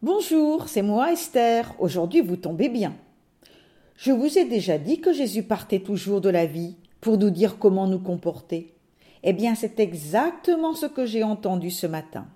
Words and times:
Bonjour, 0.00 0.68
c'est 0.68 0.82
moi 0.82 1.12
Esther. 1.12 1.74
Aujourd'hui 1.80 2.20
vous 2.20 2.36
tombez 2.36 2.68
bien. 2.68 2.94
Je 3.96 4.12
vous 4.12 4.38
ai 4.38 4.44
déjà 4.44 4.78
dit 4.78 5.00
que 5.00 5.12
Jésus 5.12 5.42
partait 5.42 5.80
toujours 5.80 6.20
de 6.20 6.28
la 6.28 6.46
vie 6.46 6.76
pour 7.00 7.18
nous 7.18 7.30
dire 7.30 7.58
comment 7.58 7.88
nous 7.88 7.98
comporter. 7.98 8.72
Eh 9.24 9.32
bien, 9.32 9.56
c'est 9.56 9.80
exactement 9.80 10.74
ce 10.74 10.86
que 10.86 11.04
j'ai 11.04 11.24
entendu 11.24 11.72
ce 11.72 11.88
matin. 11.88 12.28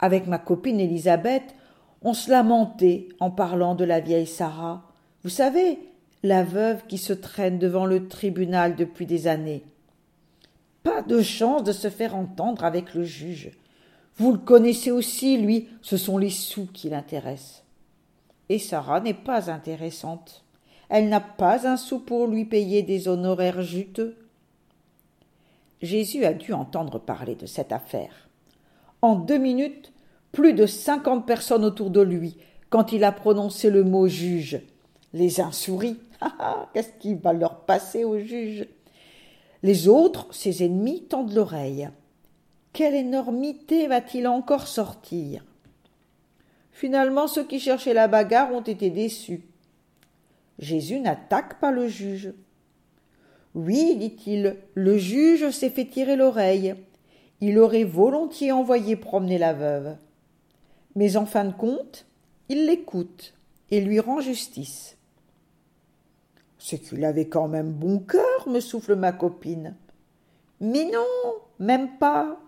Avec 0.00 0.26
ma 0.26 0.38
copine 0.38 0.80
Elisabeth, 0.80 1.54
on 2.02 2.14
se 2.14 2.32
lamentait 2.32 3.10
en 3.20 3.30
parlant 3.30 3.76
de 3.76 3.84
la 3.84 4.00
vieille 4.00 4.26
Sarah. 4.26 4.82
Vous 5.22 5.30
savez, 5.30 5.78
la 6.24 6.42
veuve 6.42 6.84
qui 6.88 6.98
se 6.98 7.12
traîne 7.12 7.60
devant 7.60 7.86
le 7.86 8.08
tribunal 8.08 8.74
depuis 8.74 9.06
des 9.06 9.28
années. 9.28 9.62
Pas 10.82 11.02
de 11.02 11.22
chance 11.22 11.62
de 11.62 11.70
se 11.70 11.90
faire 11.90 12.16
entendre 12.16 12.64
avec 12.64 12.92
le 12.92 13.04
juge. 13.04 13.52
Vous 14.16 14.32
le 14.32 14.38
connaissez 14.38 14.90
aussi, 14.90 15.36
lui, 15.38 15.68
ce 15.82 15.96
sont 15.96 16.18
les 16.18 16.30
sous 16.30 16.66
qui 16.66 16.88
l'intéressent. 16.88 17.64
Et 18.48 18.58
Sarah 18.58 19.00
n'est 19.00 19.14
pas 19.14 19.50
intéressante. 19.50 20.44
Elle 20.88 21.08
n'a 21.08 21.20
pas 21.20 21.66
un 21.66 21.76
sou 21.76 21.98
pour 21.98 22.26
lui 22.26 22.44
payer 22.44 22.82
des 22.82 23.08
honoraires 23.08 23.62
juteux. 23.62 24.16
Jésus 25.82 26.24
a 26.24 26.32
dû 26.32 26.52
entendre 26.52 26.98
parler 26.98 27.34
de 27.34 27.46
cette 27.46 27.72
affaire. 27.72 28.28
En 29.02 29.16
deux 29.16 29.38
minutes, 29.38 29.92
plus 30.32 30.52
de 30.52 30.66
cinquante 30.66 31.26
personnes 31.26 31.64
autour 31.64 31.90
de 31.90 32.00
lui, 32.00 32.36
quand 32.70 32.92
il 32.92 33.04
a 33.04 33.12
prononcé 33.12 33.70
le 33.70 33.84
mot 33.84 34.08
juge. 34.08 34.60
Les 35.12 35.40
uns 35.40 35.52
sourient. 35.52 35.98
Ah, 36.20 36.32
ah, 36.38 36.68
qu'est-ce 36.72 36.92
qui 37.00 37.14
va 37.14 37.34
leur 37.34 37.66
passer 37.66 38.02
au 38.04 38.18
juge? 38.18 38.66
Les 39.62 39.88
autres, 39.88 40.32
ses 40.32 40.64
ennemis, 40.64 41.02
tendent 41.02 41.34
l'oreille. 41.34 41.90
Quelle 42.74 42.96
énormité 42.96 43.86
va-t-il 43.86 44.26
encore 44.26 44.66
sortir? 44.66 45.44
Finalement, 46.72 47.28
ceux 47.28 47.44
qui 47.44 47.60
cherchaient 47.60 47.94
la 47.94 48.08
bagarre 48.08 48.52
ont 48.52 48.62
été 48.62 48.90
déçus. 48.90 49.42
Jésus 50.58 50.98
n'attaque 50.98 51.60
pas 51.60 51.70
le 51.70 51.86
juge. 51.86 52.34
Oui, 53.54 53.94
dit-il, 53.94 54.56
le 54.74 54.98
juge 54.98 55.50
s'est 55.50 55.70
fait 55.70 55.84
tirer 55.84 56.16
l'oreille. 56.16 56.74
Il 57.40 57.60
aurait 57.60 57.84
volontiers 57.84 58.50
envoyé 58.50 58.96
promener 58.96 59.38
la 59.38 59.52
veuve. 59.52 59.96
Mais 60.96 61.16
en 61.16 61.26
fin 61.26 61.44
de 61.44 61.52
compte, 61.52 62.06
il 62.48 62.66
l'écoute 62.66 63.34
et 63.70 63.80
lui 63.80 64.00
rend 64.00 64.20
justice. 64.20 64.96
C'est 66.58 66.80
qu'il 66.80 67.04
avait 67.04 67.28
quand 67.28 67.46
même 67.46 67.70
bon 67.70 68.00
cœur, 68.00 68.48
me 68.48 68.58
souffle 68.58 68.96
ma 68.96 69.12
copine. 69.12 69.76
Mais 70.60 70.86
non, 70.86 71.06
même 71.60 71.98
pas. 71.98 72.40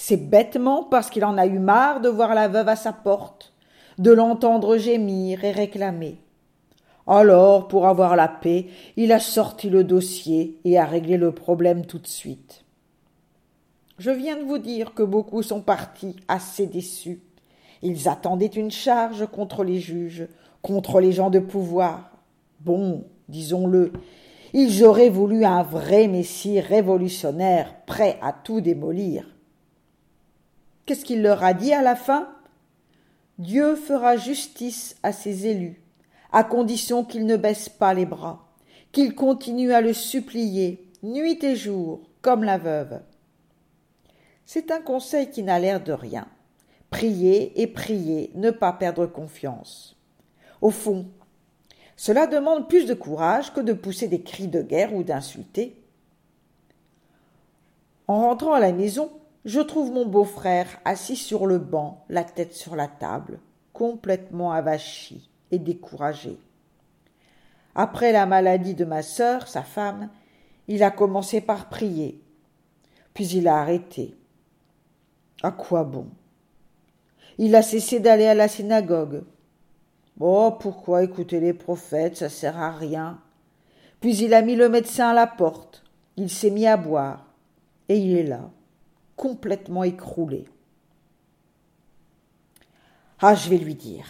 C'est 0.00 0.16
bêtement 0.16 0.84
parce 0.84 1.10
qu'il 1.10 1.24
en 1.24 1.36
a 1.36 1.44
eu 1.44 1.58
marre 1.58 2.00
de 2.00 2.08
voir 2.08 2.32
la 2.32 2.46
veuve 2.46 2.68
à 2.68 2.76
sa 2.76 2.92
porte, 2.92 3.52
de 3.98 4.12
l'entendre 4.12 4.76
gémir 4.76 5.42
et 5.42 5.50
réclamer. 5.50 6.18
Alors, 7.08 7.66
pour 7.66 7.88
avoir 7.88 8.14
la 8.14 8.28
paix, 8.28 8.68
il 8.96 9.10
a 9.10 9.18
sorti 9.18 9.68
le 9.68 9.82
dossier 9.82 10.60
et 10.64 10.78
a 10.78 10.84
réglé 10.84 11.16
le 11.16 11.32
problème 11.32 11.84
tout 11.84 11.98
de 11.98 12.06
suite. 12.06 12.64
Je 13.98 14.12
viens 14.12 14.36
de 14.36 14.44
vous 14.44 14.58
dire 14.58 14.94
que 14.94 15.02
beaucoup 15.02 15.42
sont 15.42 15.62
partis 15.62 16.14
assez 16.28 16.68
déçus. 16.68 17.20
Ils 17.82 18.08
attendaient 18.08 18.46
une 18.46 18.70
charge 18.70 19.26
contre 19.26 19.64
les 19.64 19.80
juges, 19.80 20.28
contre 20.62 21.00
les 21.00 21.10
gens 21.10 21.28
de 21.28 21.40
pouvoir. 21.40 22.12
Bon, 22.60 23.04
disons-le, 23.28 23.92
ils 24.52 24.84
auraient 24.84 25.10
voulu 25.10 25.44
un 25.44 25.64
vrai 25.64 26.06
messie 26.06 26.60
révolutionnaire, 26.60 27.74
prêt 27.84 28.16
à 28.22 28.32
tout 28.32 28.60
démolir. 28.60 29.26
Qu'est-ce 30.88 31.04
qu'il 31.04 31.20
leur 31.20 31.44
a 31.44 31.52
dit 31.52 31.74
à 31.74 31.82
la 31.82 31.94
fin? 31.94 32.30
Dieu 33.36 33.76
fera 33.76 34.16
justice 34.16 34.96
à 35.02 35.12
ses 35.12 35.46
élus, 35.46 35.82
à 36.32 36.44
condition 36.44 37.04
qu'ils 37.04 37.26
ne 37.26 37.36
baissent 37.36 37.68
pas 37.68 37.92
les 37.92 38.06
bras, 38.06 38.48
qu'ils 38.90 39.14
continuent 39.14 39.72
à 39.72 39.82
le 39.82 39.92
supplier, 39.92 40.90
nuit 41.02 41.44
et 41.44 41.56
jour, 41.56 42.00
comme 42.22 42.42
la 42.42 42.56
veuve. 42.56 43.02
C'est 44.46 44.70
un 44.70 44.80
conseil 44.80 45.28
qui 45.28 45.42
n'a 45.42 45.58
l'air 45.58 45.84
de 45.84 45.92
rien. 45.92 46.26
Prier 46.88 47.60
et 47.60 47.66
prier, 47.66 48.30
ne 48.34 48.50
pas 48.50 48.72
perdre 48.72 49.04
confiance. 49.04 49.94
Au 50.62 50.70
fond, 50.70 51.04
cela 51.98 52.26
demande 52.26 52.66
plus 52.66 52.86
de 52.86 52.94
courage 52.94 53.52
que 53.52 53.60
de 53.60 53.74
pousser 53.74 54.08
des 54.08 54.22
cris 54.22 54.48
de 54.48 54.62
guerre 54.62 54.94
ou 54.94 55.02
d'insulter. 55.02 55.76
En 58.06 58.20
rentrant 58.20 58.54
à 58.54 58.60
la 58.60 58.72
maison, 58.72 59.10
je 59.48 59.60
trouve 59.60 59.92
mon 59.92 60.04
beau-frère 60.04 60.78
assis 60.84 61.16
sur 61.16 61.46
le 61.46 61.56
banc, 61.56 62.04
la 62.10 62.22
tête 62.22 62.52
sur 62.52 62.76
la 62.76 62.86
table, 62.86 63.40
complètement 63.72 64.52
avachi 64.52 65.30
et 65.50 65.58
découragé. 65.58 66.36
Après 67.74 68.12
la 68.12 68.26
maladie 68.26 68.74
de 68.74 68.84
ma 68.84 69.00
sœur, 69.00 69.48
sa 69.48 69.62
femme, 69.62 70.10
il 70.66 70.82
a 70.82 70.90
commencé 70.90 71.40
par 71.40 71.70
prier, 71.70 72.22
puis 73.14 73.26
il 73.28 73.48
a 73.48 73.56
arrêté. 73.56 74.14
À 75.42 75.50
quoi 75.50 75.82
bon? 75.82 76.08
Il 77.38 77.56
a 77.56 77.62
cessé 77.62 78.00
d'aller 78.00 78.26
à 78.26 78.34
la 78.34 78.48
synagogue. 78.48 79.24
Oh, 80.20 80.58
pourquoi 80.60 81.04
écouter 81.04 81.40
les 81.40 81.54
prophètes, 81.54 82.18
ça 82.18 82.28
sert 82.28 82.58
à 82.58 82.70
rien. 82.70 83.18
Puis 84.00 84.18
il 84.18 84.34
a 84.34 84.42
mis 84.42 84.56
le 84.56 84.68
médecin 84.68 85.08
à 85.08 85.14
la 85.14 85.26
porte. 85.26 85.84
Il 86.18 86.28
s'est 86.28 86.50
mis 86.50 86.66
à 86.66 86.76
boire. 86.76 87.24
Et 87.88 87.96
il 87.96 88.14
est 88.14 88.24
là 88.24 88.50
complètement 89.18 89.84
écroulé. 89.84 90.46
Ah, 93.20 93.34
je 93.34 93.50
vais 93.50 93.58
lui 93.58 93.74
dire. 93.74 94.06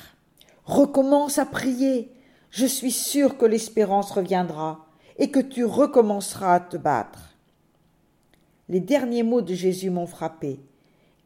Recommence 0.65 1.39
à 1.39 1.47
prier. 1.47 2.13
Je 2.51 2.67
suis 2.67 2.93
sûr 2.93 3.39
que 3.39 3.47
l'espérance 3.47 4.11
reviendra 4.11 4.87
et 5.17 5.31
que 5.31 5.41
tu 5.41 5.65
recommenceras 5.65 6.55
à 6.55 6.61
te 6.61 6.77
battre. 6.77 7.35
Les 8.69 8.81
derniers 8.81 9.23
mots 9.23 9.41
de 9.41 9.55
Jésus 9.55 9.89
m'ont 9.89 10.07
frappé, 10.07 10.61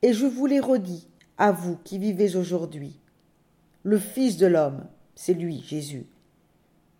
et 0.00 0.12
je 0.12 0.26
vous 0.26 0.46
les 0.46 0.60
redis, 0.60 1.08
à 1.38 1.50
vous 1.50 1.76
qui 1.76 1.98
vivez 1.98 2.36
aujourd'hui. 2.36 3.00
Le 3.82 3.98
Fils 3.98 4.36
de 4.36 4.46
l'homme, 4.46 4.86
c'est 5.16 5.34
lui, 5.34 5.60
Jésus. 5.66 6.06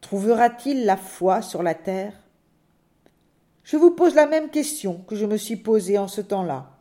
Trouvera-t-il 0.01 0.85
la 0.85 0.97
foi 0.97 1.43
sur 1.43 1.63
la 1.63 1.75
terre? 1.75 2.15
Je 3.63 3.77
vous 3.77 3.93
pose 3.93 4.17
la 4.17 4.27
même 4.27 4.51
question 4.51 4.99
que 5.07 5.15
je 5.15 5.27
me 5.27 5.37
suis 5.37 5.57
posée 5.57 5.97
en 5.97 6.09
ce 6.09 6.21
temps-là. 6.21 6.72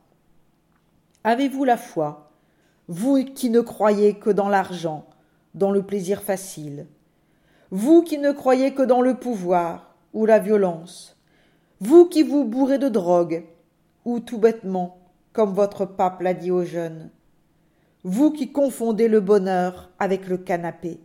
Avez-vous 1.23 1.65
la 1.65 1.77
foi, 1.77 2.31
vous 2.87 3.23
qui 3.23 3.51
ne 3.51 3.61
croyez 3.61 4.15
que 4.15 4.31
dans 4.31 4.49
l'argent, 4.49 5.05
dans 5.53 5.69
le 5.69 5.83
plaisir 5.83 6.23
facile, 6.23 6.87
vous 7.69 8.01
qui 8.01 8.17
ne 8.17 8.31
croyez 8.31 8.73
que 8.73 8.81
dans 8.81 9.01
le 9.01 9.13
pouvoir 9.13 9.95
ou 10.13 10.25
la 10.25 10.39
violence, 10.39 11.15
vous 11.79 12.07
qui 12.07 12.23
vous 12.23 12.43
bourrez 12.43 12.79
de 12.79 12.89
drogue, 12.89 13.45
ou 14.03 14.19
tout 14.19 14.39
bêtement, 14.39 14.97
comme 15.31 15.53
votre 15.53 15.85
pape 15.85 16.21
l'a 16.21 16.33
dit 16.33 16.49
aux 16.49 16.65
jeunes, 16.65 17.11
vous 18.03 18.31
qui 18.31 18.51
confondez 18.51 19.07
le 19.07 19.21
bonheur 19.21 19.91
avec 19.99 20.27
le 20.27 20.37
canapé, 20.37 20.99